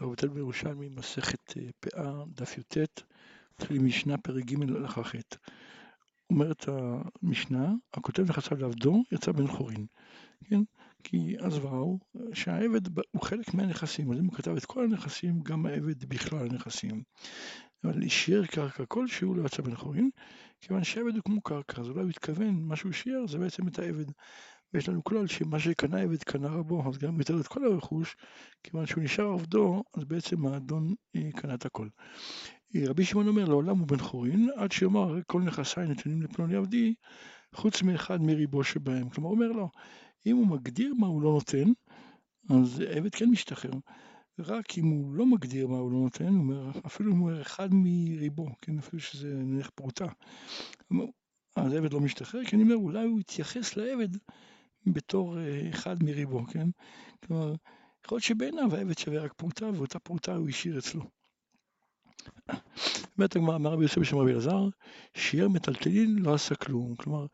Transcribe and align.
רבותינו 0.00 0.34
בירושלמי, 0.34 0.88
מסכת 0.88 1.56
אה, 1.56 1.62
פאה, 1.80 2.24
דף 2.28 2.58
י"ט, 2.58 2.76
מתחיל 3.54 3.78
משנה 3.78 4.18
פרק 4.18 4.44
ג' 4.44 4.62
הלכה 4.62 5.04
ח'. 5.04 5.14
אומרת 6.30 6.64
המשנה, 6.68 7.72
הכותב 7.94 8.22
נכסיו 8.28 8.58
לעבדו, 8.58 9.02
יצא 9.12 9.32
בן 9.32 9.46
חורין. 9.46 9.86
כן? 10.44 10.60
כי 11.04 11.36
אז 11.40 11.58
ראו 11.58 11.98
שהעבד 12.32 12.98
הוא 13.10 13.22
חלק 13.22 13.54
מהנכסים, 13.54 14.12
אז 14.12 14.18
אם 14.18 14.24
הוא 14.24 14.34
כתב 14.34 14.56
את 14.56 14.64
כל 14.64 14.84
הנכסים, 14.84 15.40
גם 15.40 15.66
העבד 15.66 16.04
בכלל 16.04 16.46
הנכסים. 16.46 17.02
אבל 17.84 18.02
אישר 18.02 18.46
קרקע 18.46 18.84
כלשהו 18.88 19.34
לא 19.34 19.46
יצא 19.46 19.62
בן 19.62 19.74
חורין, 19.74 20.10
כיוון 20.60 20.84
שהעבד 20.84 21.14
הוא 21.14 21.22
כמו 21.24 21.40
קרקע, 21.40 21.80
אז 21.80 21.88
אולי 21.88 22.00
הוא 22.00 22.10
התכוון, 22.10 22.62
מה 22.62 22.76
שהוא 22.76 22.92
שיער 22.92 23.26
זה 23.26 23.38
בעצם 23.38 23.68
את 23.68 23.78
העבד. 23.78 24.06
ויש 24.74 24.88
לנו 24.88 25.04
כלל 25.04 25.26
שמה 25.26 25.58
שקנה 25.58 26.00
עבד 26.00 26.22
קנה 26.22 26.48
רבו, 26.48 26.88
אז 26.88 26.98
גם 26.98 27.18
יותר 27.18 27.40
את 27.40 27.46
כל 27.46 27.64
הרכוש, 27.64 28.16
כיוון 28.62 28.86
שהוא 28.86 29.04
נשאר 29.04 29.32
עבדו, 29.32 29.82
אז 29.94 30.04
בעצם 30.04 30.46
האדון 30.46 30.94
אה, 31.16 31.32
קנה 31.32 31.54
את 31.54 31.66
הכל. 31.66 31.88
אה, 32.76 32.82
רבי 32.86 33.04
שמעון 33.04 33.28
אומר 33.28 33.44
לעולם 33.44 33.78
הוא 33.78 33.88
בן 33.88 33.98
חורין, 33.98 34.48
עד 34.56 34.72
שיאמר 34.72 35.18
כל 35.26 35.42
נכסיי 35.42 35.88
נתונים 35.88 36.22
לפלוני 36.22 36.56
עבדי, 36.56 36.94
חוץ 37.54 37.82
מאחד 37.82 38.22
מריבו 38.22 38.64
שבהם. 38.64 39.08
כלומר, 39.08 39.30
אומר 39.30 39.52
לו, 39.52 39.70
אם 40.26 40.36
הוא 40.36 40.46
מגדיר 40.46 40.94
מה 40.98 41.06
הוא 41.06 41.22
לא 41.22 41.32
נותן, 41.32 41.72
אז 42.50 42.82
עבד 42.88 43.14
כן 43.14 43.28
משתחרר. 43.28 43.72
רק 44.38 44.78
אם 44.78 44.86
הוא 44.86 45.14
לא 45.14 45.26
מגדיר 45.26 45.66
מה 45.66 45.76
הוא 45.76 45.92
לא 45.92 45.98
נותן, 45.98 46.28
הוא 46.28 46.38
אומר, 46.38 46.70
אפילו 46.86 47.12
אם 47.12 47.18
הוא 47.18 47.28
אומר 47.28 47.42
אחד 47.42 47.68
מריבו, 47.72 48.46
כן, 48.62 48.78
אפילו 48.78 49.00
שזה 49.00 49.28
נניח 49.28 49.70
פרוטה, 49.74 50.06
אז 51.56 51.72
העבד 51.72 51.92
לא 51.92 52.00
משתחרר, 52.00 52.44
כי 52.44 52.56
אני 52.56 52.62
אומר, 52.62 52.74
אולי 52.74 53.04
הוא 53.04 53.20
יתייחס 53.20 53.76
לעבד 53.76 54.08
בתור 54.92 55.38
אה, 55.38 55.68
אחד 55.70 56.02
מריבו, 56.02 56.46
כן? 56.46 56.68
כלומר, 57.26 57.54
יכול 58.04 58.16
להיות 58.16 58.24
שבעיניו 58.24 58.74
העבד 58.74 58.98
שווה 58.98 59.22
רק 59.22 59.32
פרוטה, 59.32 59.66
ואותה 59.74 59.98
פרוטה 59.98 60.34
הוא 60.34 60.48
השאיר 60.48 60.78
אצלו. 60.78 61.02
באמת 63.18 63.36
הגמרא 63.36 63.56
אמר 63.56 63.70
רבי 63.70 63.82
יוסף 63.82 63.98
בשם 63.98 64.18
רבי 64.18 64.32
אלעזר, 64.32 64.68
שיער 65.14 65.48
מטלטלין 65.48 66.18
לא 66.18 66.34
עשה 66.34 66.54
כלום. 66.54 66.96
כלומר, 66.96 67.26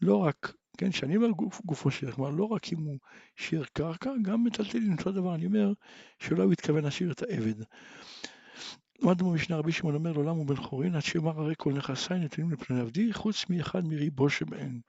לא 0.00 0.16
רק, 0.16 0.52
כן, 0.78 0.90
כשאני 0.90 1.16
אומר 1.16 1.30
גוף, 1.30 1.60
גופו 1.64 1.90
שיער, 1.90 2.12
כלומר, 2.12 2.30
לא 2.30 2.44
רק 2.44 2.72
אם 2.72 2.78
הוא 2.78 2.98
שיער 3.36 3.64
קרקע, 3.72 4.10
גם 4.22 4.44
מטלטלין, 4.44 4.92
אותו 4.92 5.12
דבר, 5.12 5.34
אני 5.34 5.46
אומר, 5.46 5.72
שאולי 6.18 6.42
הוא 6.42 6.52
התכוון 6.52 6.84
להשאיר 6.84 7.12
את 7.12 7.22
העבד. 7.22 7.64
למדנו 9.02 9.30
במשנה 9.30 9.56
רבי 9.56 9.72
שמעון 9.72 9.94
אומר 9.94 10.12
לעולם 10.12 10.36
הוא 10.36 10.46
בן 10.46 10.56
חורין, 10.56 10.94
עד 10.94 11.02
שיאמר 11.02 11.40
הרי 11.40 11.54
כל 11.58 11.72
נכסיי 11.72 12.18
נתונים 12.18 12.50
לפני 12.50 12.80
עבדי, 12.80 13.12
חוץ 13.12 13.44
מאחד 13.50 13.84
מריבו 13.84 14.30
שבהן. 14.30 14.80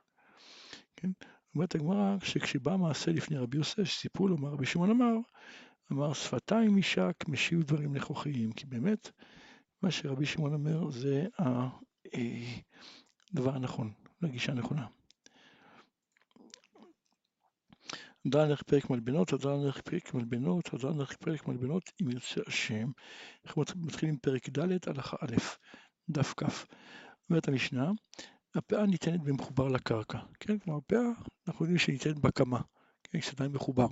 כן? 0.95 1.09
אומרת 1.60 1.76
הגמרא, 1.76 2.16
שכשבא 2.24 2.76
מעשה 2.76 3.12
לפני 3.12 3.38
רבי 3.38 3.58
יוסף, 3.58 3.84
שסיפרו 3.84 4.28
לו 4.28 4.38
מה 4.38 4.50
רבי 4.50 4.66
שמעון 4.66 4.90
אמר, 4.90 5.14
אמר 5.92 6.14
שפתיים 6.14 6.78
יישק, 6.78 7.14
משיב 7.28 7.64
דברים 7.64 7.96
נכוחים, 7.96 8.52
כי 8.52 8.66
באמת, 8.66 9.12
מה 9.82 9.92
שרבי 9.92 10.26
שמעון 10.26 10.54
אומר 10.54 10.92
זה 10.92 11.28
הדבר 13.34 13.56
הנכון, 13.56 13.94
הגישה 14.22 14.52
הנכונה. 14.52 14.88
תודה 18.23 18.46
לך 18.46 18.64
פרק 18.64 18.90
מלבנות, 18.90 19.28
תודה 19.28 19.56
לך 19.56 19.82
פרק 19.82 20.14
מלבנות, 20.14 20.66
תודה 20.66 21.04
לך 21.04 21.16
פרק 21.16 21.48
מלבנות, 21.48 21.84
אם 22.02 22.12
ירצה 22.12 22.42
השם. 22.48 22.92
אנחנו 23.46 23.64
מתחילים 23.76 24.18
פרק 24.18 24.50
ד', 24.50 24.90
הלכה 24.90 25.18
א', 25.22 25.36
דף 26.10 26.34
כ'. 26.38 26.66
אומרת 27.30 27.48
המשנה, 27.48 27.92
הפאה 28.55 28.86
ניתנת 28.86 29.22
במחובר 29.22 29.67
לקרקע, 29.67 30.19
כן? 30.39 30.59
כלומר, 30.59 30.80
הפאה, 30.86 31.09
אנחנו 31.47 31.66
יודעים 31.66 31.80
שהיא 31.80 31.94
ניתנת 31.94 32.19
בקמה, 32.19 32.61
כן? 33.03 33.19
כשעדיין 33.19 33.52
מחובר. 33.52 33.88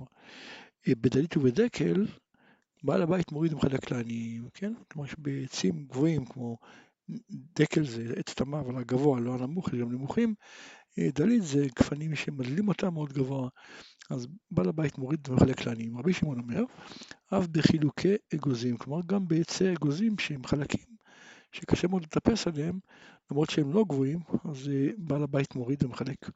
אה, 0.88 0.92
בדלית 1.00 1.36
ובדקל, 1.36 2.06
בעל 2.82 3.02
הבית 3.02 3.32
מוריד 3.32 3.52
ומחלק 3.52 3.90
לעניים, 3.90 4.48
כן? 4.54 4.72
כלומר, 4.92 5.08
בעצים 5.18 5.86
גבוהים, 5.86 6.24
כמו 6.24 6.56
דקל 7.30 7.84
זה 7.84 8.12
עץ 8.16 8.34
תמה, 8.34 8.60
אבל 8.60 8.76
הגבוה, 8.76 9.20
לא 9.20 9.34
הנמוך, 9.34 9.68
אלא 9.68 9.80
גם 9.80 9.92
נמוכים, 9.92 10.34
אה, 10.98 11.08
דלית 11.14 11.42
זה 11.42 11.66
גפנים 11.78 12.16
שמדלים 12.16 12.68
אותם 12.68 12.94
מאוד 12.94 13.12
גבוה, 13.12 13.48
אז 14.10 14.26
בעל 14.50 14.68
הבית 14.68 14.98
מוריד 14.98 15.28
ומחלק 15.28 15.66
לעניים. 15.66 15.98
רבי 15.98 16.12
שמעון 16.12 16.40
אומר, 16.40 16.64
אף 17.34 17.46
בחילוקי 17.46 18.16
אגוזים, 18.34 18.76
כלומר 18.76 19.00
גם 19.06 19.28
בעצי 19.28 19.72
אגוזים 19.72 20.18
שהם 20.18 20.46
חלקים, 20.46 20.97
שקשה 21.52 21.88
מאוד 21.88 22.02
לטפס 22.02 22.46
עליהם, 22.46 22.78
למרות 23.30 23.50
שהם 23.50 23.72
לא 23.72 23.84
גבוהים, 23.88 24.20
אז 24.50 24.68
אה, 24.68 24.88
בעל 24.98 25.22
הבית 25.22 25.54
מוריד 25.54 25.84
ומחלק. 25.84 26.30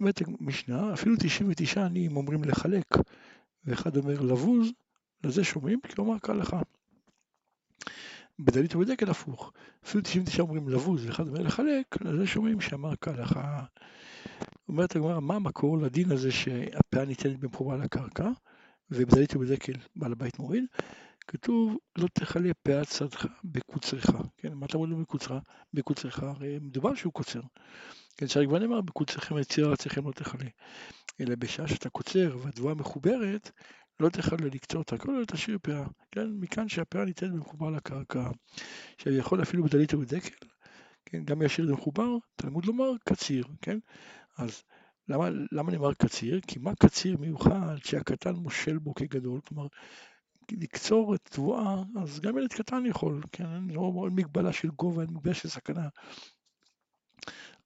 באמת 0.00 0.22
משנה, 0.40 0.92
אפילו 0.94 1.16
99 1.18 1.84
עניים 1.84 2.16
אומרים 2.16 2.44
לחלק, 2.44 2.86
ואחד 3.64 3.96
אומר 3.96 4.20
לבוז, 4.20 4.68
לזה 5.24 5.44
שומעים, 5.44 5.80
כי 5.80 5.94
הוא 5.96 6.06
אמר 6.06 6.18
קל 6.18 6.32
לך. 6.32 6.56
בדלית 8.38 8.76
ובדקל 8.76 9.10
הפוך, 9.10 9.52
אפילו 9.84 10.02
99 10.02 10.42
אומרים 10.42 10.68
לבוז, 10.68 11.06
ואחד 11.06 11.28
אומר 11.28 11.42
לחלק, 11.42 12.00
לזה 12.00 12.26
שומעים 12.26 12.60
שאמר 12.60 12.94
קל 12.94 13.22
לך. 13.22 13.40
אומרת 14.68 14.96
הגמרא, 14.96 15.20
מה 15.20 15.34
המקור 15.34 15.78
לדין 15.78 16.12
הזה 16.12 16.32
שהפאה 16.32 17.04
ניתנת 17.04 17.38
במחובה 17.38 17.76
לקרקע, 17.76 18.28
ובדלית 18.90 19.36
ובדקל 19.36 19.72
בעל 19.96 20.12
הבית 20.12 20.38
מוריד? 20.38 20.64
כתוב 21.28 21.76
לא 21.98 22.08
תכלה 22.12 22.54
פאת 22.62 22.88
שדך 22.88 23.26
בקוצרך, 23.44 24.06
כן, 24.36 24.54
מה 24.54 24.66
אתה 24.66 24.76
אומר 24.76 24.88
לו 24.88 24.96
בקוצרה? 24.96 25.38
בקוצרך, 25.74 26.22
הרי 26.22 26.58
מדובר 26.58 26.94
שהוא 26.94 27.12
קוצר, 27.12 27.40
כן, 28.16 28.28
שהרי 28.28 28.46
כבר 28.46 28.58
נאמר 28.58 28.80
בקוצרכם 28.80 29.38
יציר 29.38 29.70
ארציכם 29.70 30.06
לא 30.06 30.12
תכלה, 30.12 30.48
אלא 31.20 31.34
בשעה 31.34 31.68
שאתה 31.68 31.88
קוצר 31.88 32.36
והתבואה 32.42 32.74
מחוברת, 32.74 33.50
לא 34.00 34.08
תכלה 34.08 34.46
לקצור 34.52 34.82
את 34.82 34.92
הכל, 34.92 35.16
אלא 35.16 35.24
תשאיר 35.24 35.58
פאה, 35.62 35.86
כן, 36.10 36.26
מכאן 36.40 36.68
שהפאה 36.68 37.04
ניתנת 37.04 37.32
במחובר 37.32 37.70
לקרקע, 37.70 38.30
שיכול 38.98 39.42
אפילו 39.42 39.64
בדלית 39.64 39.94
ובדקל, 39.94 40.46
כן, 41.06 41.24
גם 41.24 41.42
ישיר 41.42 41.64
למחובר, 41.64 42.16
תלמוד 42.36 42.66
לומר 42.66 42.90
קציר, 43.04 43.44
כן, 43.62 43.78
אז 44.38 44.62
למה, 45.08 45.28
למה 45.52 45.72
נאמר 45.72 45.94
קציר? 45.94 46.40
כי 46.46 46.58
מה 46.58 46.74
קציר 46.74 47.16
מיוחד 47.16 47.76
שהקטן 47.84 48.34
מושל 48.34 48.78
בו 48.78 48.94
כגדול, 48.94 49.40
כלומר 49.40 49.66
לקצור 50.52 51.16
תבואה, 51.16 51.82
אז 52.02 52.20
גם 52.20 52.38
ילד 52.38 52.52
קטן 52.52 52.86
יכול, 52.86 53.22
כן, 53.32 53.64
לא 53.68 54.08
מגבלה 54.10 54.52
של 54.52 54.68
גובה, 54.68 55.02
אין 55.02 55.10
מגבלה 55.10 55.34
של 55.34 55.48
סכנה. 55.48 55.88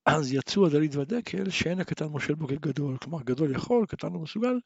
אז 0.06 0.32
יצאו 0.32 0.66
הדלית 0.66 0.94
והדקל 0.94 1.50
שאין 1.50 1.80
הקטן 1.80 2.06
מושל 2.06 2.34
בו 2.34 2.48
כגדול, 2.48 2.96
כלומר 2.96 3.22
גדול 3.22 3.54
יכול, 3.54 3.86
קטן 3.86 4.12
לא 4.12 4.18
מסוגל, 4.18 4.58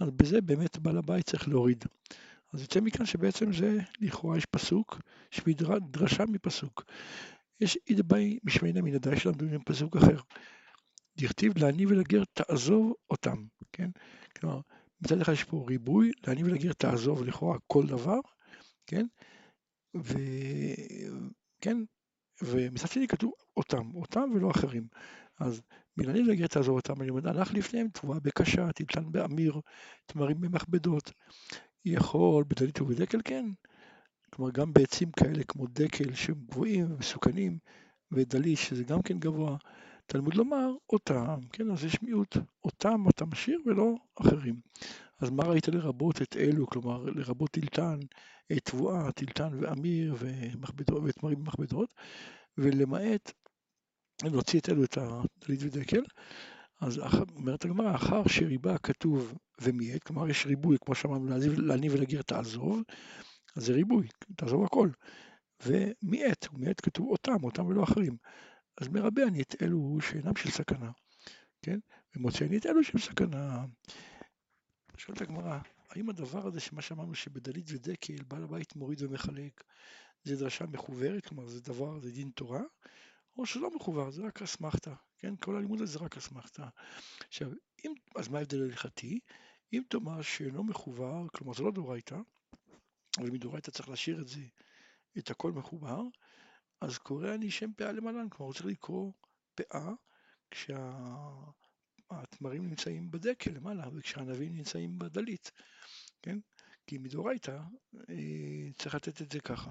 אז 0.00 0.10
בזה 0.10 0.40
באמת 0.40 0.78
בעל 0.78 0.98
הבית 0.98 1.26
צריך 1.26 1.48
להוריד. 1.48 1.84
אז 2.52 2.60
יוצא 2.60 2.80
מכאן 2.80 3.06
שבעצם 3.06 3.52
זה, 3.52 3.78
לכאורה 4.00 4.36
יש 4.36 4.46
פסוק, 4.46 5.00
יש 5.32 5.40
דרשה 5.90 6.24
מפסוק. 6.26 6.84
יש 7.60 7.78
אידבאי 7.88 8.38
משמיינה 8.44 8.82
מן 8.82 8.94
הדאי 8.94 9.20
שלמדו 9.20 9.44
עם 9.44 9.62
פסוק 9.64 9.96
אחר. 9.96 10.20
דכתיב 11.16 11.58
לעני 11.58 11.86
ולגר 11.86 12.22
תעזוב 12.32 12.92
אותם, 13.10 13.44
כן? 13.72 13.90
כלומר, 14.36 14.60
מצד 15.04 15.20
אחד 15.20 15.32
יש 15.32 15.44
פה 15.44 15.64
ריבוי, 15.68 16.12
לעני 16.26 16.44
ולגר 16.44 16.72
תעזוב 16.72 17.24
לכאורה 17.24 17.58
כל 17.66 17.86
דבר, 17.86 18.18
כן? 18.86 19.06
וכן, 19.94 21.76
ומצד 22.42 22.88
שני 22.88 23.08
כתוב 23.08 23.32
אותם, 23.56 23.94
אותם 23.94 24.30
ולא 24.34 24.50
אחרים. 24.50 24.86
אז 25.40 25.62
מלעני 25.96 26.20
ולגר 26.20 26.46
תעזוב 26.46 26.76
אותם, 26.76 27.02
אני 27.02 27.10
אומר, 27.10 27.28
הלך 27.28 27.54
לפניהם 27.54 27.88
תבואה 27.88 28.20
בקשה, 28.20 28.72
תלתן 28.72 29.12
באמיר, 29.12 29.60
תמרים 30.06 30.40
במכבדות. 30.40 31.12
יכול 31.84 32.44
בדלית 32.48 32.80
ובדקל 32.80 33.20
כן. 33.24 33.46
כלומר, 34.30 34.50
גם 34.50 34.72
בעצים 34.72 35.10
כאלה 35.10 35.44
כמו 35.44 35.66
דקל 35.66 36.14
שהם 36.14 36.40
גבוהים 36.46 36.92
ומסוכנים, 36.92 37.58
ודלית 38.12 38.58
שזה 38.58 38.84
גם 38.84 39.02
כן 39.02 39.18
גבוה, 39.18 39.56
תלמוד 40.06 40.34
לומר 40.34 40.70
אותם, 40.92 41.40
כן, 41.52 41.70
אז 41.70 41.84
יש 41.84 42.02
מיעוט, 42.02 42.36
אותם 42.64 43.04
אתה 43.08 43.24
משאיר 43.24 43.60
ולא 43.66 43.94
אחרים. 44.20 44.60
אז 45.20 45.30
מה 45.30 45.44
ראית 45.44 45.68
לרבות 45.68 46.22
את 46.22 46.36
אלו, 46.36 46.66
כלומר 46.66 47.04
לרבות 47.04 47.50
טילטן, 47.50 47.98
תבואה, 48.64 49.12
טילטן 49.12 49.50
ואמיר 49.60 50.16
ותמרים 51.04 51.38
ומכבדות, 51.38 51.94
ולמעט 52.58 53.32
להוציא 54.22 54.60
את 54.60 54.68
אלו 54.68 54.84
את 54.84 54.98
הדלית 54.98 55.60
ודקל, 55.62 56.02
אז 56.80 57.00
אומרת 57.36 57.64
הגמרא, 57.64 57.94
אחר 57.94 58.22
שריבה 58.28 58.78
כתוב 58.78 59.34
ומיעט, 59.60 60.02
כלומר 60.02 60.28
יש 60.28 60.46
ריבוי, 60.46 60.76
כמו 60.84 60.94
שאמרנו, 60.94 61.26
להניב 61.56 61.92
ולגיר 61.94 62.22
תעזוב, 62.22 62.82
אז 63.56 63.64
זה 63.66 63.72
ריבוי, 63.72 64.06
תעזוב 64.36 64.64
הכל. 64.64 64.88
ומיעט, 65.66 66.48
ומיעט 66.52 66.80
כתוב 66.82 67.08
אותם, 67.10 67.44
אותם 67.44 67.66
ולא 67.66 67.84
אחרים. 67.84 68.16
אז 68.80 68.88
מרבה 68.88 69.22
אני 69.22 69.42
את 69.42 69.62
אלו 69.62 69.98
שאינם 70.00 70.36
של 70.36 70.50
סכנה, 70.50 70.90
כן? 71.62 71.78
ומוצא 72.16 72.44
אני 72.44 72.58
את 72.58 72.66
אלו 72.66 72.84
שהם 72.84 73.00
סכנה. 73.00 73.64
שואלת 74.96 75.20
הגמרא, 75.20 75.58
האם 75.90 76.08
הדבר 76.10 76.46
הזה, 76.46 76.60
שמה 76.60 76.82
שאמרנו 76.82 77.14
שבדלית 77.14 77.66
ודקל, 77.68 78.22
בעל 78.28 78.42
הבית 78.44 78.76
מוריד 78.76 79.02
ומחלק, 79.02 79.64
זה 80.24 80.36
דרשה 80.36 80.66
מחוברת, 80.66 81.26
כלומר 81.26 81.46
זה 81.48 81.60
דבר, 81.60 82.00
זה 82.00 82.12
דין 82.12 82.30
תורה, 82.34 82.62
או 83.38 83.46
שלא 83.46 83.70
מחובר, 83.76 84.10
זה 84.10 84.22
רק 84.22 84.42
אסמכתה, 84.42 84.94
כן? 85.18 85.36
כל 85.36 85.56
הלימוד 85.56 85.80
הזה 85.80 85.92
זה 85.92 86.04
רק 86.04 86.16
אסמכתה. 86.16 86.68
עכשיו, 87.28 87.50
אם, 87.84 87.94
אז 88.16 88.28
מה 88.28 88.38
ההבדל 88.38 88.62
ההלכתי? 88.62 89.20
אם 89.72 89.82
תאמר 89.88 90.22
שאינו 90.22 90.64
מחובר, 90.64 91.28
כלומר 91.28 91.54
זה 91.54 91.62
לא 91.62 91.70
דאורייתא, 91.70 92.16
אבל 93.18 93.30
מדאורייתא 93.30 93.70
צריך 93.70 93.88
להשאיר 93.88 94.20
את 94.20 94.28
זה, 94.28 94.40
את 95.18 95.30
הכל 95.30 95.52
מחובר, 95.52 96.02
אז 96.80 96.98
קורא 96.98 97.34
אני 97.34 97.50
שם 97.50 97.72
פאה 97.76 97.92
למעלן, 97.92 98.28
כלומר 98.28 98.46
הוא 98.46 98.54
צריך 98.54 98.66
לקרוא 98.66 99.12
פאה 99.54 99.92
כשהתמרים 100.50 100.86
נמצאים 102.66 103.10
בדקל 103.10 103.50
למעלה 103.50 103.88
וכשהענבים 103.94 104.56
נמצאים 104.56 104.98
בדלית, 104.98 105.50
כן? 106.22 106.38
כי 106.86 106.98
מדאורייתא 106.98 107.58
אה, 108.10 108.72
צריך 108.78 108.94
לתת 108.94 109.22
את 109.22 109.32
זה 109.32 109.40
ככה. 109.40 109.70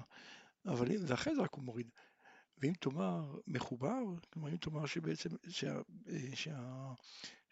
אבל 0.66 0.86
ואחרי 1.06 1.34
זה 1.34 1.42
רק 1.42 1.54
הוא 1.54 1.64
מוריד. 1.64 1.90
ואם 2.58 2.72
תאמר 2.72 3.38
מחובר, 3.46 4.02
כלומר 4.32 4.48
אם 4.48 4.56
תאמר 4.56 4.86
שבעצם 4.86 5.30
שה, 5.48 5.74
אה, 6.08 6.36
שה, 6.36 6.92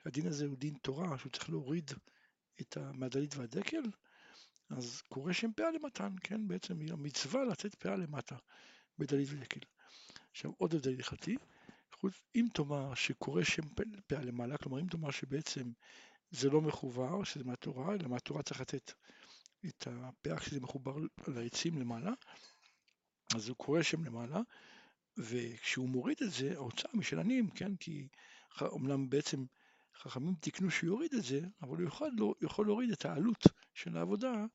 שהדין 0.02 0.26
הזה 0.26 0.46
הוא 0.46 0.56
דין 0.56 0.74
תורה, 0.74 1.18
שהוא 1.18 1.32
צריך 1.32 1.50
להוריד 1.50 1.90
את 2.60 2.76
המעדלית 2.76 3.36
והדקל, 3.36 3.82
אז 4.70 5.02
קורא 5.08 5.32
שם 5.32 5.52
פאה 5.52 5.70
למתן, 5.70 6.14
כן? 6.22 6.48
בעצם 6.48 6.80
המצווה 6.90 7.44
לתת 7.44 7.74
פאה 7.74 7.96
למטה 7.96 8.36
בדלית 9.02 9.28
ודקל. 9.30 9.60
עכשיו 10.30 10.52
עוד 10.58 10.74
הבדל 10.74 10.94
הלכתי, 10.94 11.36
אם 12.34 12.46
תאמר 12.54 12.94
שקורא 12.94 13.44
שם 13.44 13.62
פאה 14.06 14.20
למעלה, 14.24 14.56
כלומר 14.58 14.80
אם 14.80 14.86
תאמר 14.86 15.10
שבעצם 15.10 15.72
זה 16.30 16.50
לא 16.50 16.60
מחובר, 16.60 17.24
שזה 17.24 17.44
מהתורה, 17.44 17.94
אלא 17.94 18.08
מהתורה 18.08 18.42
צריך 18.42 18.60
לתת 18.60 18.92
את 19.66 19.86
הפאה 19.90 20.38
כשזה 20.38 20.60
מחובר 20.60 20.96
לעצים 21.28 21.78
למעלה, 21.78 22.12
אז 23.34 23.48
הוא 23.48 23.56
קורא 23.56 23.82
שם 23.82 24.04
למעלה, 24.04 24.40
וכשהוא 25.16 25.88
מוריד 25.88 26.16
את 26.22 26.32
זה, 26.32 26.52
ההוצאה 26.54 26.90
משלנים, 26.94 27.50
כן? 27.50 27.76
כי 27.76 28.08
אומנם 28.60 29.10
בעצם 29.10 29.44
חכמים 29.96 30.34
תיקנו 30.34 30.70
שהוא 30.70 30.88
יוריד 30.88 31.14
את 31.14 31.24
זה, 31.24 31.40
אבל 31.62 31.76
הוא 31.76 31.86
יכול, 31.86 32.10
לא, 32.18 32.34
יכול 32.40 32.66
להוריד 32.66 32.90
את 32.90 33.04
העלות 33.04 33.46
של 33.74 33.96
העבודה 33.96 34.46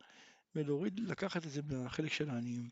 ולהוריד, 0.56 1.00
לקחת 1.00 1.46
את 1.46 1.52
זה 1.52 1.62
מהחלק 1.64 2.14
של 2.14 2.30
העניים. 2.30 2.70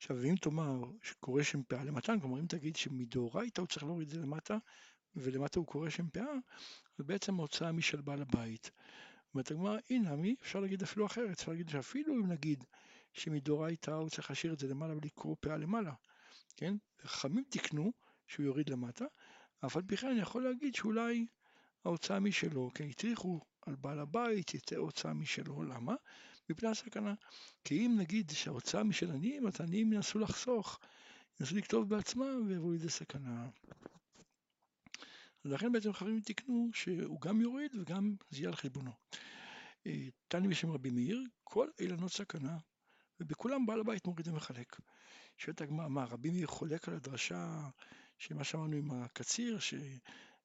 עכשיו, 0.00 0.16
ואם 0.20 0.34
תאמר 0.36 0.84
שקורא 1.02 1.42
שם 1.42 1.62
פאה 1.62 1.84
למתן, 1.84 2.20
כלומר 2.20 2.40
אם 2.40 2.46
תגיד 2.46 2.76
שמדאורייתא 2.76 3.60
הוא 3.60 3.68
צריך 3.68 3.82
להוריד 3.82 4.08
את 4.08 4.14
זה 4.14 4.20
למטה, 4.20 4.58
ולמטה 5.16 5.58
הוא 5.58 5.66
קורא 5.66 5.90
שם 5.90 6.08
פאה, 6.08 6.32
אז 6.98 7.04
בעצם 7.04 7.38
ההוצאה 7.38 7.72
משל 7.72 8.00
בעל 8.00 8.22
הבית. 8.22 8.70
אומרת 9.34 9.50
הגמרא, 9.50 9.78
הנה 9.90 10.16
מי, 10.16 10.36
אפשר 10.42 10.60
להגיד 10.60 10.82
אפילו 10.82 11.06
אחרת, 11.06 11.30
אפשר 11.30 11.52
להגיד 11.52 11.68
שאפילו 11.68 12.14
אם 12.14 12.26
נגיד 12.26 12.64
שמדאורייתא 13.12 13.90
הוא 13.90 14.08
צריך 14.08 14.30
להשאיר 14.30 14.52
את 14.52 14.58
זה 14.58 14.68
למעלה 14.68 14.94
ולקרוא 14.96 15.36
פאה 15.40 15.56
למעלה, 15.56 15.92
כן? 16.56 16.76
חכמים 17.02 17.44
תיקנו 17.48 17.92
שהוא 18.26 18.46
יוריד 18.46 18.68
למטה, 18.68 19.04
אף 19.66 19.76
על 19.76 19.82
פי 19.82 19.96
כן 19.96 20.08
אני 20.08 20.20
יכול 20.20 20.44
להגיד 20.44 20.74
שאולי 20.74 21.26
ההוצאה 21.84 22.20
משלו, 22.20 22.70
כן, 22.74 22.88
הטריחו 22.88 23.40
על 23.66 23.76
בעל 23.76 23.98
הבית, 23.98 24.54
יצא 24.54 24.76
הוצאה 24.76 25.14
משלו, 25.14 25.62
למה? 25.62 25.94
מפני 26.50 26.68
הסכנה. 26.68 27.14
כי 27.64 27.86
אם 27.86 27.96
נגיד 27.98 28.30
שההוצאה 28.30 28.84
משל 28.84 29.10
עניים, 29.10 29.46
אז 29.46 29.60
עניים 29.60 29.92
ינסו 29.92 30.18
לחסוך, 30.18 30.78
ינסו 31.40 31.56
לכתוב 31.56 31.88
בעצמם 31.88 32.46
ויבואו 32.48 32.72
לידי 32.72 32.88
סכנה. 32.88 33.48
ולכן 35.44 35.72
בעצם 35.72 35.92
חכמים 35.92 36.20
תיקנו 36.20 36.70
שהוא 36.72 37.20
גם 37.20 37.40
יוריד 37.40 37.74
וגם 37.74 38.14
זה 38.30 38.38
יהיה 38.38 38.48
על 38.48 38.56
חשבונו. 38.56 38.90
אה, 39.86 40.08
תני 40.28 40.48
בשם 40.48 40.70
רבי 40.70 40.90
מאיר, 40.90 41.24
כל 41.44 41.68
אילנות 41.80 42.12
סכנה, 42.12 42.58
ובכולם 43.20 43.66
בעל 43.66 43.80
הבית 43.80 44.06
מוריד 44.06 44.28
ומחלק. 44.28 44.76
שואלת 45.38 45.60
הגמרא, 45.60 45.88
מה 45.88 46.04
רבי 46.04 46.30
מאיר 46.30 46.46
חולק 46.46 46.88
על 46.88 46.94
הדרשה 46.94 47.68
שמה 48.18 48.44
שאמרנו 48.44 48.76
עם 48.76 48.90
הקציר, 48.90 49.58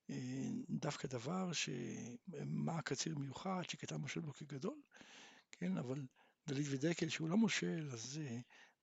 שדווקא 0.09 1.07
דבר 1.07 1.51
שמה 1.53 2.77
הקציר 2.77 3.17
מיוחד, 3.17 3.61
שקטן 3.69 3.95
מושל 3.95 4.19
בו 4.19 4.33
כגדול, 4.33 4.81
כן, 5.57 5.77
אבל 5.77 6.01
דלית 6.47 6.67
ודקל 6.69 7.09
שהוא 7.09 7.29
לא 7.29 7.37
מושל, 7.37 7.89
אז 7.93 8.19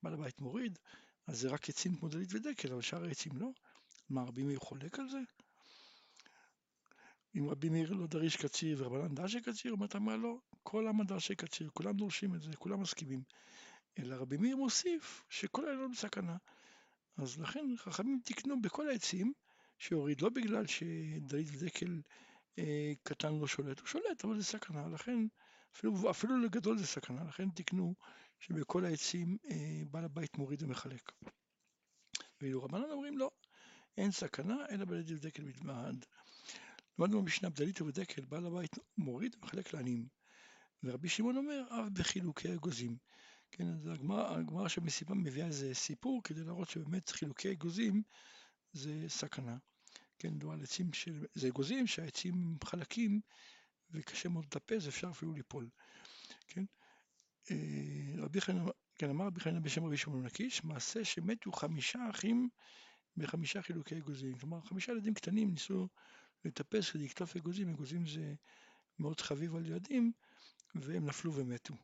בעל 0.02 0.14
הבית 0.14 0.40
מוריד, 0.40 0.78
אז 1.26 1.40
זה 1.40 1.48
רק 1.48 1.69
עצים 1.69 1.96
כמו 1.96 2.08
דלית 2.08 2.34
ודקל, 2.34 2.72
אבל 2.72 2.82
שאר 2.82 3.04
העצים 3.04 3.32
לא. 3.36 3.48
מה 4.10 4.22
רבי 4.22 4.42
מאיר 4.42 4.58
חולק 4.58 4.98
על 4.98 5.08
זה? 5.08 5.19
אם 7.38 7.48
רבי 7.48 7.69
מאיר 7.69 7.92
לא 7.92 8.06
דריש 8.06 8.36
קציר 8.36 8.82
ורבנן 8.82 9.14
דרשי 9.14 9.40
קציר, 9.40 9.72
אומרת 9.72 9.96
מה 9.96 10.16
לא, 10.16 10.38
כל 10.62 10.86
העם 10.86 11.02
דרשי 11.02 11.34
קציר, 11.34 11.70
כולם 11.74 11.96
דורשים 11.96 12.34
את 12.34 12.42
זה, 12.42 12.50
כולם 12.58 12.80
מסכימים. 12.80 13.22
אלא 13.98 14.14
רבי 14.14 14.36
מאיר 14.36 14.56
מוסיף 14.56 15.24
שכל 15.28 15.62
לא 15.62 15.88
בסכנה. 15.88 16.36
אז 17.16 17.38
לכן 17.38 17.66
חכמים 17.76 18.20
תיקנו 18.24 18.62
בכל 18.62 18.88
העצים 18.88 19.32
שהוריד, 19.78 20.20
לא 20.20 20.28
בגלל 20.28 20.66
שדלית 20.66 21.48
ודקל 21.52 22.00
אה, 22.58 22.92
קטן 23.02 23.34
לא 23.34 23.46
שולט, 23.46 23.80
הוא 23.80 23.88
שולט, 23.88 24.24
אבל 24.24 24.38
זה 24.38 24.44
סכנה, 24.44 24.88
לכן 24.88 25.26
אפילו, 25.74 26.10
אפילו 26.10 26.38
לגדול 26.38 26.78
זה 26.78 26.86
סכנה, 26.86 27.24
לכן 27.24 27.50
תיקנו 27.50 27.94
שבכל 28.38 28.84
העצים 28.84 29.36
אה, 29.50 29.82
בעל 29.90 30.04
הבית 30.04 30.38
מוריד 30.38 30.62
ומחלק. 30.62 31.12
ואילו 32.40 32.62
רבנן 32.62 32.90
אומרים 32.90 33.19
לא, 33.19 33.30
אין 33.96 34.10
סכנה 34.10 34.56
אלא 34.70 34.84
בדלית 34.84 35.10
ודקל 35.10 35.42
בלבד. 35.42 35.94
למדנו 36.98 37.22
במשנה 37.22 37.50
בדלית 37.50 37.80
ובדקל, 37.80 38.24
בעל 38.24 38.46
הבית 38.46 38.78
מוריד 38.98 39.36
ומחלק 39.36 39.74
לעניים. 39.74 40.06
ורבי 40.82 41.08
שמעון 41.08 41.36
אומר, 41.36 41.62
אף 41.69 41.88
בחילוקי 41.92 42.54
אגוזים. 42.54 42.96
כן, 43.50 43.66
אז 43.69 43.86
הגמרא 43.86 44.69
שבסיבה 44.69 45.14
מביאה 45.14 45.46
איזה 45.46 45.74
סיפור 45.74 46.20
כדי 46.24 46.44
להראות 46.44 46.70
שבאמת 46.70 47.10
חילוקי 47.10 47.52
אגוזים 47.52 48.02
זה 48.72 49.04
סכנה. 49.08 49.56
כן, 50.19 50.38
דו 50.38 50.52
על 50.52 50.62
עצים 50.62 50.92
של... 50.92 51.24
זה 51.34 51.48
אגוזים 51.48 51.86
שהעצים 51.86 52.56
חלקים 52.64 53.20
וקשה 53.93 54.29
מאוד 54.29 54.44
לטפס, 54.44 54.89
אפשר 54.89 55.11
אפילו 55.11 55.33
ליפול. 55.33 55.69
כן, 56.49 56.65
אה, 57.50 57.56
רבי 58.17 58.41
חנין, 58.41 58.65
כן, 58.94 59.11
אמר 59.11 59.27
רבי 59.27 59.41
חנין 59.41 59.62
בשם 59.62 59.85
רבי 59.85 59.97
שמעון 59.97 60.25
לקיש, 60.25 60.65
מעשה 60.65 61.05
שמתו 61.05 61.53
חמישה 61.53 62.11
אחים 62.11 62.49
בחמישה 63.17 63.62
חילוקי 63.62 63.99
אגוזים. 63.99 64.39
כלומר, 64.39 64.61
חמישה 64.61 64.93
ילדים 64.93 65.15
קטנים 65.15 65.50
ניסו 65.50 65.89
לטפס 66.44 66.91
כדי 66.91 67.05
לקטוף 67.05 67.37
אגוזים, 67.37 67.69
אגוזים 67.69 68.06
זה 68.06 68.35
מאוד 68.99 69.21
חביב 69.21 69.56
על 69.56 69.67
ילדים, 69.67 70.12
והם 70.75 71.06
נפלו 71.06 71.35
ומתו. 71.35 71.75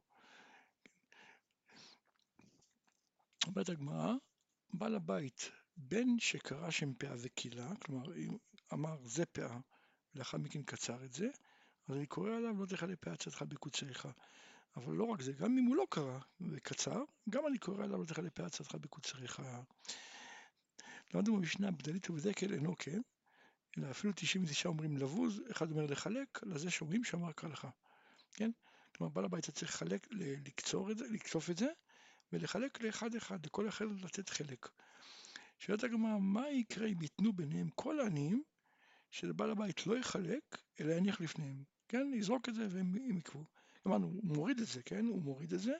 אומרת 3.47 3.69
הגמרא, 3.69 4.15
בעל 4.75 4.95
הבית, 4.95 5.51
בין 5.77 6.17
שקרא 6.19 6.71
שם 6.71 6.95
פאה 6.95 7.15
וקילה, 7.19 7.77
כלומר 7.77 8.13
אמר 8.73 8.97
זה 9.05 9.27
פאה, 9.27 9.59
ולאחר 10.15 10.39
מכן 10.39 10.63
קצר 10.63 11.05
את 11.05 11.13
זה, 11.13 11.29
אז 11.89 11.97
אני 11.97 12.07
קורא 12.07 12.31
עליו 12.31 12.61
לא 12.61 12.67
תכלה 12.67 12.97
פאה 12.97 13.17
צאתך 13.17 13.43
בקוצריך. 13.43 14.09
אבל 14.77 14.95
לא 14.95 15.05
רק 15.05 15.23
זה, 15.23 15.33
גם 15.33 15.59
אם 15.59 15.65
הוא 15.65 15.77
לא 15.77 15.87
קרא 15.91 16.19
וקצר, 16.41 17.03
גם 17.31 17.47
אני 17.47 17.59
קורא 17.59 17.85
עליו 17.85 18.01
לא 18.01 18.05
תכלה 18.05 18.31
פאה 18.31 18.49
צאתך 18.49 18.75
בקוצריך. 18.75 19.43
למדנו 21.15 21.37
במשנה 21.37 21.71
בדלית 21.71 22.11
ובדקל 22.11 22.53
אינו 22.55 22.77
כן, 22.79 23.01
אלא 23.79 23.91
אפילו 23.91 24.13
99 24.17 24.69
אומרים 24.69 24.97
לבוז, 24.97 25.43
אחד 25.51 25.71
אומר 25.71 25.87
לחלק, 25.87 26.41
לזה 26.43 26.71
שאומרים 26.71 27.05
שאמר 27.05 27.33
קרא 27.33 27.49
לך. 27.49 27.69
כן? 28.33 28.51
כלומר 28.97 29.13
בעל 29.13 29.25
הבית 29.25 29.51
צריך 29.51 29.75
לחלק, 29.75 30.07
לקצור 30.47 30.91
את 30.91 30.99
זה, 30.99 31.05
לקצוף 31.09 31.51
את 31.51 31.59
זה, 31.59 31.69
ולחלק 32.33 32.81
לאחד 32.81 33.15
אחד, 33.15 33.47
לכל 33.47 33.69
אחד 33.69 33.85
לתת 34.05 34.29
חלק. 34.29 34.69
שאלת 35.59 35.85
הגמרא, 35.85 36.19
מה 36.19 36.51
יקרה 36.51 36.87
אם 36.87 37.03
ייתנו 37.03 37.33
ביניהם 37.33 37.69
כל 37.75 38.01
העניים, 38.01 38.43
שלבעל 39.11 39.51
הבית 39.51 39.87
לא 39.87 39.99
יחלק, 39.99 40.59
אלא 40.81 40.93
יניח 40.93 41.21
לפניהם, 41.21 41.65
כן? 41.89 42.11
יזרוק 42.15 42.49
את 42.49 42.55
זה 42.55 42.67
והם 42.71 43.17
יקבו. 43.19 43.45
אמרנו, 43.87 44.07
הוא 44.07 44.37
מוריד 44.37 44.61
את 44.61 44.67
זה, 44.67 44.83
כן? 44.83 45.07
הוא 45.07 45.23
מוריד 45.23 45.55
את 45.55 45.61
זה, 45.61 45.75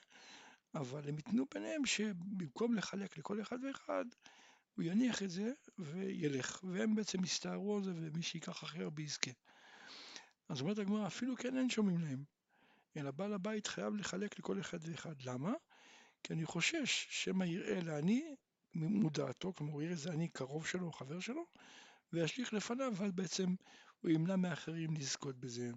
אבל 0.75 1.09
הם 1.09 1.17
ייתנו 1.17 1.45
ביניהם 1.55 1.87
שבמקום 1.87 2.75
לחלק 2.75 3.19
לכל 3.19 3.41
אחד 3.41 3.59
ואחד, 3.65 4.05
הוא 4.75 4.85
יניח 4.85 5.23
את 5.23 5.31
זה 5.31 5.53
וילך, 5.79 6.65
והם 6.65 6.95
בעצם 6.95 7.25
יסתערו 7.25 7.77
על 7.77 7.85
זה 7.85 7.93
ומי 7.95 8.23
שיקח 8.23 8.63
הכי 8.63 8.83
הרבה 8.83 9.03
יזכה. 9.03 9.31
אז 10.49 10.61
אומרת 10.61 10.79
הגמרא, 10.79 11.07
אפילו 11.07 11.37
כן 11.37 11.57
אין 11.57 11.71
שומעים 11.71 12.01
להם, 12.01 12.25
אלא 12.97 13.11
בעל 13.11 13.33
הבית 13.35 13.67
חייב 13.67 13.95
לחלק 13.95 14.39
לכל 14.39 14.61
אחד 14.61 14.79
ואחד. 14.83 15.23
למה? 15.25 15.53
כי 16.23 16.33
אני 16.33 16.45
חושש 16.45 17.07
שמא 17.11 17.45
יראה 17.45 17.81
לעני 17.81 18.35
מודעתו, 18.75 19.53
כלומר 19.55 19.73
הוא 19.73 19.83
יראה 19.83 19.93
איזה 19.93 20.13
עני 20.13 20.29
קרוב 20.29 20.67
שלו 20.67 20.93
חבר 20.93 21.21
שלו, 21.21 21.47
וישליך 22.13 22.53
לפניו, 22.53 22.93
ואז 22.97 23.13
בעצם 23.13 23.55
הוא 24.01 24.11
ימנע 24.11 24.37
מאחרים 24.37 24.95
לזכות 24.95 25.37
בזה. 25.41 25.71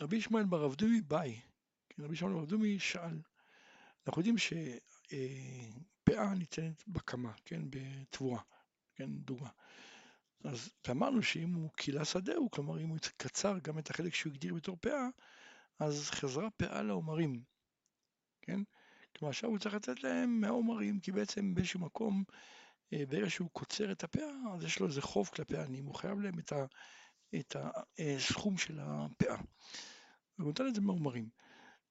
רבי 0.00 0.16
ישמעאל 0.16 0.44
בר 0.44 0.66
אבדומי 0.66 1.00
ביי, 1.00 1.40
כן, 1.88 2.02
רבי 2.02 2.14
ישמעאל 2.14 2.32
בר 2.32 2.40
אבדומי 2.40 2.78
שאל, 2.78 3.18
אנחנו 4.06 4.20
יודעים 4.20 4.38
שפאה 4.38 6.34
ניתנת 6.34 6.84
בקמה, 6.88 7.32
כן, 7.44 7.62
בתבואה, 7.70 8.40
כן, 8.94 9.10
דוגמה. 9.10 9.48
אז 10.44 10.70
אמרנו 10.90 11.22
שאם 11.22 11.54
הוא 11.54 11.70
כילה 11.76 12.04
שדהו, 12.04 12.50
כלומר 12.50 12.80
אם 12.80 12.88
הוא 12.88 12.98
קצר 13.16 13.58
גם 13.62 13.78
את 13.78 13.90
החלק 13.90 14.14
שהוא 14.14 14.32
הגדיר 14.32 14.54
בתור 14.54 14.76
פאה, 14.80 15.08
אז 15.78 16.10
חזרה 16.10 16.50
פאה 16.50 16.82
לעומרים, 16.82 17.42
כן? 18.42 18.60
כלומר 19.16 19.30
עכשיו 19.30 19.50
הוא 19.50 19.58
צריך 19.58 19.74
לתת 19.74 20.02
להם 20.02 20.40
מהעומרים, 20.40 21.00
כי 21.00 21.12
בעצם 21.12 21.54
באיזשהו 21.54 21.80
מקום, 21.80 22.24
אה, 22.92 23.06
ברגע 23.08 23.30
שהוא 23.30 23.50
קוצר 23.52 23.92
את 23.92 24.04
הפאה, 24.04 24.30
אז 24.54 24.64
יש 24.64 24.80
לו 24.80 24.86
איזה 24.86 25.02
חוב 25.02 25.28
כלפי 25.28 25.56
העניים, 25.56 25.86
הוא 25.86 25.94
חייב 25.94 26.20
להם 26.20 26.38
את, 26.38 26.52
ה, 26.52 26.64
את 27.34 27.56
הסכום 27.98 28.54
אה, 28.54 28.58
של 28.58 28.78
הפאה. 28.80 29.36
הוא 30.36 30.46
נותן 30.46 30.66
את 30.66 30.74
זה 30.74 30.80
מהעומרים. 30.80 31.28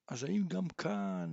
אז 0.08 0.24
האם 0.24 0.48
גם 0.48 0.68
כאן 0.68 1.32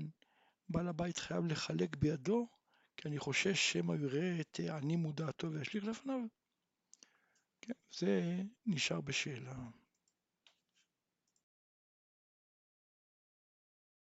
בעל 0.68 0.88
הבית 0.88 1.18
חייב 1.18 1.46
לחלק 1.46 1.96
בידו? 1.96 2.48
כי 2.96 3.08
אני 3.08 3.18
חושש 3.18 3.72
שמא 3.72 3.94
יראה 3.94 4.40
את 4.40 4.60
עני 4.60 4.96
מודעתו 4.96 5.52
וישליך 5.52 5.84
לפניו? 5.84 6.20
כן, 7.60 7.72
זה 7.98 8.42
נשאר 8.66 9.00
בשאלה. 9.00 9.54